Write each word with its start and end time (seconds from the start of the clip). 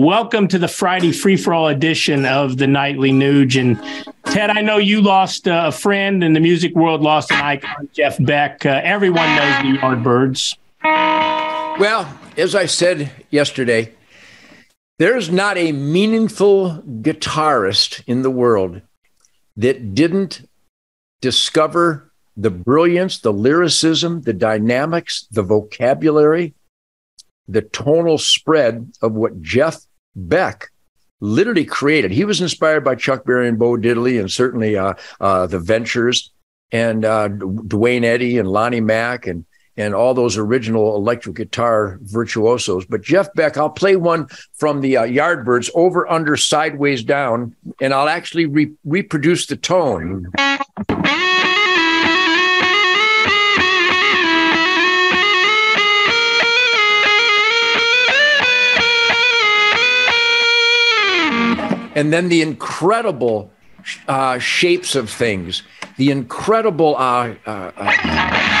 Welcome 0.00 0.46
to 0.48 0.60
the 0.60 0.68
Friday 0.68 1.10
free 1.10 1.36
for 1.36 1.52
all 1.52 1.66
edition 1.66 2.24
of 2.24 2.56
the 2.56 2.68
Nightly 2.68 3.10
Nuge. 3.10 3.60
And 3.60 3.82
Ted, 4.26 4.48
I 4.48 4.60
know 4.60 4.76
you 4.76 5.02
lost 5.02 5.48
a 5.48 5.72
friend 5.72 6.22
in 6.22 6.34
the 6.34 6.40
music 6.40 6.72
world, 6.76 7.00
lost 7.00 7.32
an 7.32 7.40
icon, 7.40 7.88
Jeff 7.92 8.16
Beck. 8.24 8.64
Uh, 8.64 8.80
everyone 8.84 9.26
knows 9.34 9.56
the 9.56 9.78
Yardbirds. 9.80 10.56
Well, 11.80 12.16
as 12.36 12.54
I 12.54 12.66
said 12.66 13.10
yesterday, 13.30 13.92
there's 15.00 15.32
not 15.32 15.58
a 15.58 15.72
meaningful 15.72 16.80
guitarist 17.02 18.04
in 18.06 18.22
the 18.22 18.30
world 18.30 18.80
that 19.56 19.96
didn't 19.96 20.48
discover 21.20 22.12
the 22.36 22.50
brilliance, 22.50 23.18
the 23.18 23.32
lyricism, 23.32 24.22
the 24.22 24.32
dynamics, 24.32 25.26
the 25.32 25.42
vocabulary, 25.42 26.54
the 27.48 27.62
tonal 27.62 28.18
spread 28.18 28.92
of 29.02 29.14
what 29.14 29.42
Jeff 29.42 29.87
Beck 30.14 30.70
literally 31.20 31.64
created. 31.64 32.10
He 32.10 32.24
was 32.24 32.40
inspired 32.40 32.84
by 32.84 32.94
Chuck 32.94 33.24
Berry 33.24 33.48
and 33.48 33.58
Bo 33.58 33.76
Diddley, 33.76 34.20
and 34.20 34.30
certainly 34.30 34.76
uh, 34.76 34.94
uh, 35.20 35.46
the 35.46 35.58
Ventures 35.58 36.32
and 36.70 37.04
uh, 37.04 37.28
Duane 37.28 38.04
Eddy 38.04 38.38
and 38.38 38.48
Lonnie 38.48 38.80
Mack 38.80 39.26
and 39.26 39.44
and 39.76 39.94
all 39.94 40.12
those 40.12 40.36
original 40.36 40.96
electric 40.96 41.36
guitar 41.36 42.00
virtuosos. 42.02 42.84
But 42.84 43.00
Jeff 43.00 43.32
Beck, 43.34 43.56
I'll 43.56 43.70
play 43.70 43.94
one 43.94 44.26
from 44.54 44.80
the 44.80 44.96
uh, 44.96 45.04
Yardbirds 45.04 45.70
over, 45.72 46.10
under, 46.10 46.36
sideways, 46.36 47.04
down, 47.04 47.54
and 47.80 47.94
I'll 47.94 48.08
actually 48.08 48.46
re- 48.46 48.72
reproduce 48.84 49.46
the 49.46 49.56
tone. 49.56 50.32
And 61.94 62.12
then 62.12 62.28
the 62.28 62.42
incredible 62.42 63.50
uh, 64.06 64.38
shapes 64.38 64.94
of 64.94 65.10
things, 65.10 65.62
the 65.96 66.10
incredible. 66.10 66.96
Uh, 66.96 67.34
uh, 67.46 67.72
uh 67.76 68.58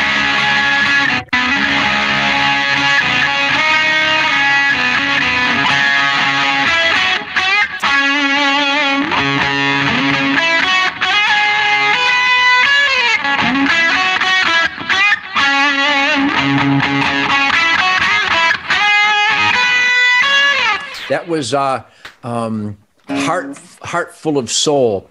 that 21.08 21.26
was 21.26 21.54
uh, 21.54 21.82
um, 22.22 22.76
heart 23.08 23.58
heart 23.82 24.14
full 24.14 24.38
of 24.38 24.50
soul. 24.50 25.10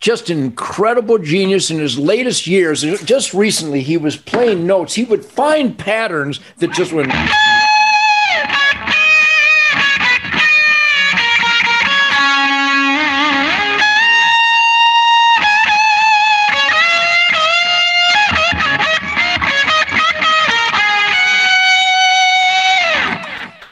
Just 0.00 0.30
incredible 0.30 1.18
genius 1.18 1.70
in 1.70 1.78
his 1.78 1.98
latest 1.98 2.46
years. 2.46 2.82
Just 3.02 3.34
recently 3.34 3.82
he 3.82 3.96
was 3.96 4.16
playing 4.16 4.64
notes. 4.64 4.94
He 4.94 5.04
would 5.04 5.24
find 5.24 5.76
patterns 5.76 6.38
that 6.58 6.72
just 6.72 6.92
went 6.92 7.12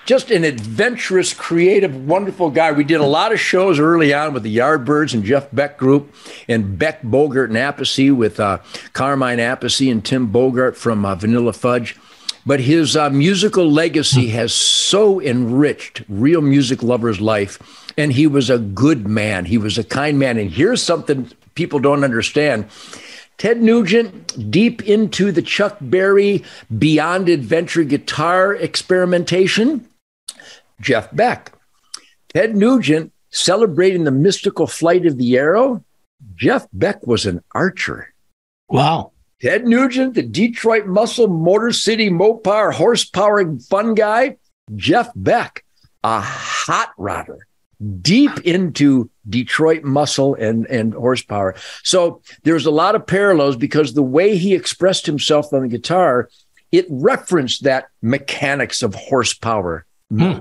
just 0.07 0.31
an 0.31 0.45
adventurous, 0.45 1.35
creative, 1.35 2.07
wonderful 2.07 2.49
guy. 2.51 2.71
We 2.73 2.85
did 2.85 3.01
a 3.01 3.07
lot 3.07 3.33
of 3.33 3.41
shows 3.41 3.79
early 3.81 4.15
on 4.15 4.33
with 4.33 4.45
the 4.45 4.57
Yardbirds 4.57 5.13
and 5.13 5.25
Jeff 5.25 5.49
Beck 5.53 5.77
Group, 5.77 6.15
and 6.49 6.79
Beck 6.79 7.03
Bogert 7.03 7.49
and 7.49 7.57
Appice 7.57 8.15
with 8.17 8.39
uh, 8.39 8.59
Carmine 8.93 9.39
Appice 9.39 9.91
and 9.91 10.05
Tim 10.05 10.33
Bogert 10.33 10.77
from 10.77 11.05
uh, 11.05 11.17
Vanilla 11.17 11.53
Fudge. 11.53 11.97
But 12.47 12.61
his 12.61 12.97
uh, 12.97 13.11
musical 13.11 13.69
legacy 13.69 14.29
has 14.29 14.55
so 14.55 15.21
enriched 15.21 16.03
real 16.09 16.41
music 16.41 16.81
lovers' 16.81 17.21
life. 17.21 17.59
And 17.99 18.13
he 18.13 18.29
was 18.29 18.49
a 18.49 18.59
good 18.59 19.09
man. 19.09 19.47
He 19.47 19.59
was 19.59 19.77
a 19.77 19.83
kind 19.83 20.17
man. 20.17 20.39
And 20.39 20.49
here's 20.49 20.81
something 20.81 21.33
people 21.57 21.81
don't 21.81 22.05
understand. 22.05 22.69
Ted 23.39 23.61
Nugent, 23.61 24.51
deep 24.51 24.83
into 24.85 25.33
the 25.33 25.43
Chuck 25.43 25.77
Berry 25.81 26.45
Beyond 26.79 27.29
Adventure 27.29 27.85
guitar 27.85 28.55
experimentation, 28.55 29.87
Jeff 30.81 31.15
Beck. 31.15 31.53
Ted 32.29 32.57
Nugent 32.57 33.13
celebrating 33.31 34.05
the 34.05 34.11
mystical 34.11 34.67
flight 34.67 35.07
of 35.07 35.19
the 35.19 35.37
arrow. 35.37 35.85
Jeff 36.35 36.67
Beck 36.73 37.07
was 37.07 37.27
an 37.27 37.43
archer. 37.55 38.15
Wow. 38.69 39.13
Ted 39.41 39.67
Nugent, 39.67 40.15
the 40.15 40.23
Detroit 40.23 40.87
muscle, 40.87 41.29
Motor 41.29 41.73
City, 41.73 42.09
Mopar, 42.09 42.73
horsepower 42.73 43.59
fun 43.59 43.95
guy. 43.95 44.37
Jeff 44.75 45.11
Beck, 45.15 45.65
a 46.03 46.21
hot 46.21 46.91
rodder, 46.99 47.39
deep 48.01 48.39
into 48.41 49.11
Detroit 49.29 49.85
muscle 49.85 50.35
and, 50.35 50.67
and 50.67 50.95
horsepower. 50.95 51.55
So 51.85 52.23
there's 52.43 52.67
a 52.67 52.71
lot 52.71 52.95
of 52.95 53.07
parallels 53.07 53.57
because 53.57 53.93
the 53.93 54.03
way 54.03 54.37
he 54.37 54.55
expressed 54.55 55.07
himself 55.07 55.53
on 55.53 55.63
the 55.63 55.69
guitar, 55.69 56.29
it 56.73 56.87
referenced 56.89 57.63
that 57.65 57.89
mechanics 58.03 58.83
of 58.83 58.95
horsepower 58.95 59.86
Hmm. 60.11 60.41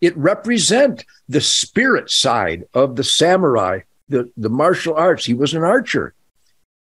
It 0.00 0.16
represent 0.16 1.04
the 1.28 1.40
spirit 1.40 2.10
side 2.10 2.64
of 2.74 2.96
the 2.96 3.04
samurai, 3.04 3.80
the, 4.08 4.30
the 4.36 4.50
martial 4.50 4.94
arts. 4.94 5.24
He 5.24 5.34
was 5.34 5.54
an 5.54 5.62
archer. 5.62 6.14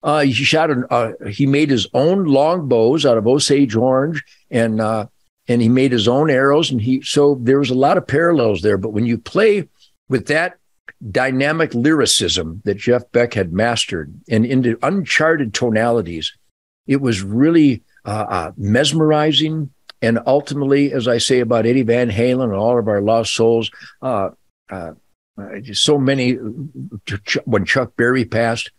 Uh, 0.03 0.21
he 0.21 0.33
shot 0.33 0.71
an, 0.71 0.85
uh, 0.91 1.13
he 1.29 1.47
made 1.47 1.71
his 1.71 1.89
own 1.95 2.25
long 2.25 2.69
bows 2.69 3.05
out 3.05 3.19
of 3.19 3.27
Osage 3.27 3.75
orange 3.75 4.23
and, 4.51 4.81
uh, 4.81 5.07
and 5.49 5.61
he 5.61 5.69
made 5.69 5.91
his 5.91 6.07
own 6.07 6.31
arrows. 6.31 6.71
And 6.71 6.81
he, 6.81 7.03
so 7.03 7.37
there 7.41 7.59
was 7.59 7.71
a 7.71 7.75
lot 7.75 7.97
of 7.97 8.07
parallels 8.07 8.63
there. 8.63 8.79
But 8.79 8.91
when 8.91 9.07
you 9.07 9.19
play 9.19 9.69
with 10.09 10.27
that 10.29 10.59
dynamic 11.11 11.75
lyricism 11.75 12.63
that 12.65 12.77
Jeff 12.77 13.11
Beck 13.11 13.35
had 13.35 13.53
mastered 13.53 14.13
and 14.31 14.47
into 14.47 14.79
uncharted 14.83 15.55
tonalities, 15.55 16.37
it 16.87 17.01
was 17.01 17.23
really 17.23 17.83
uh, 18.05 18.27
uh, 18.29 18.53
mesmerizing 18.57 19.71
and 20.01 20.19
ultimately, 20.27 20.93
as 20.93 21.09
I 21.09 21.19
say 21.19 21.41
about 21.41 21.67
Eddie 21.67 21.83
Van 21.83 22.11
Halen 22.11 22.45
and 22.45 22.53
all 22.53 22.79
of 22.79 22.89
our 22.89 23.01
lost 23.01 23.35
souls, 23.35 23.71
uh, 24.03 24.31
uh, 24.71 24.93
so 25.73 25.99
many, 25.99 26.35
when 27.45 27.65
Chuck 27.65 27.97
Berry 27.97 28.25
passed, 28.25 28.71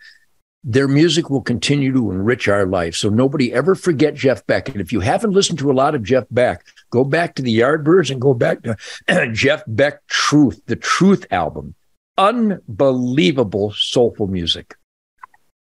their 0.63 0.87
music 0.87 1.29
will 1.29 1.41
continue 1.41 1.93
to 1.93 2.11
enrich 2.11 2.47
our 2.47 2.65
life. 2.65 2.95
So 2.95 3.09
nobody 3.09 3.53
ever 3.53 3.75
forget 3.75 4.13
Jeff 4.13 4.45
Beck. 4.45 4.69
And 4.69 4.81
if 4.81 4.91
you 4.91 4.99
haven't 4.99 5.31
listened 5.31 5.59
to 5.59 5.71
a 5.71 5.73
lot 5.73 5.95
of 5.95 6.03
Jeff 6.03 6.25
Beck, 6.31 6.65
go 6.89 7.03
back 7.03 7.35
to 7.35 7.41
the 7.41 7.59
Yardbirds 7.59 8.11
and 8.11 8.19
go 8.19 8.33
back 8.33 8.61
to 8.63 8.75
Jeff 9.33 9.63
Beck 9.67 10.05
Truth, 10.07 10.61
the 10.65 10.75
Truth 10.75 11.25
album. 11.31 11.75
Unbelievable 12.17 13.71
soulful 13.73 14.27
music. 14.27 14.75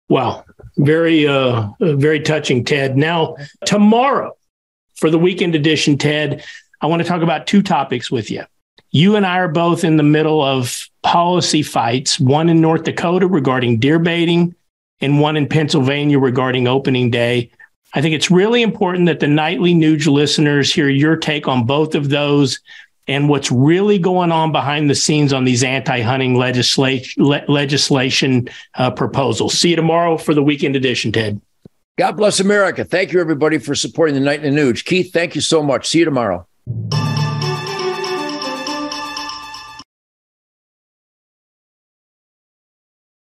Wow. 0.08 0.46
Very, 0.78 1.28
uh, 1.28 1.68
very 1.82 2.22
touching, 2.22 2.64
Ted. 2.64 2.96
Now, 2.96 3.36
tomorrow, 3.66 4.34
for 5.00 5.10
the 5.10 5.18
weekend 5.18 5.56
edition, 5.56 5.98
Ted, 5.98 6.44
I 6.82 6.88
want 6.88 7.02
to 7.02 7.08
talk 7.08 7.22
about 7.22 7.48
two 7.48 7.62
topics 7.62 8.12
with 8.12 8.30
you. 8.30 8.44
You 8.92 9.16
and 9.16 9.26
I 9.26 9.38
are 9.40 9.48
both 9.48 9.84
in 9.84 9.98
the 9.98 10.04
middle 10.04 10.42
of 10.42 10.88
policy 11.04 11.64
fights, 11.64 12.20
one 12.20 12.50
in 12.50 12.60
North 12.60 12.84
Dakota 12.84 13.28
regarding 13.28 13.80
deer 13.80 14.00
baiting 14.00 14.56
and 15.00 15.20
one 15.20 15.38
in 15.38 15.48
Pennsylvania 15.48 16.20
regarding 16.20 16.68
opening 16.68 17.10
day. 17.10 17.52
I 17.94 18.02
think 18.02 18.14
it's 18.14 18.30
really 18.30 18.62
important 18.62 19.06
that 19.08 19.20
the 19.20 19.28
Nightly 19.28 19.74
Nuge 19.74 20.08
listeners 20.08 20.74
hear 20.74 20.90
your 20.90 21.16
take 21.16 21.48
on 21.48 21.66
both 21.66 21.96
of 21.96 22.10
those 22.10 22.60
and 23.08 23.28
what's 23.28 23.52
really 23.52 23.98
going 23.98 24.32
on 24.32 24.52
behind 24.52 24.90
the 24.90 24.96
scenes 24.96 25.34
on 25.34 25.44
these 25.44 25.64
anti-hunting 25.64 26.36
legislation 26.36 27.24
le- 27.24 27.44
legislation 27.48 28.48
uh, 28.76 28.92
proposals. 28.92 29.58
See 29.58 29.72
you 29.72 29.76
tomorrow 29.76 30.18
for 30.18 30.36
the 30.36 30.44
weekend 30.44 30.76
edition, 30.76 31.12
Ted. 31.12 31.42
God 32.00 32.16
bless 32.16 32.40
America. 32.40 32.86
Thank 32.86 33.12
you, 33.12 33.20
everybody, 33.20 33.58
for 33.58 33.76
supporting 33.76 34.16
the 34.16 34.22
Nightly 34.22 34.52
Nuge. 34.52 34.86
Keith, 34.86 35.12
thank 35.12 35.36
you 35.36 35.42
so 35.42 35.62
much. 35.62 35.86
See 35.86 36.00
you 36.00 36.06
tomorrow. 36.06 36.48